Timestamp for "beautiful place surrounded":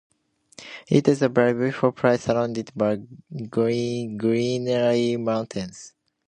1.53-2.71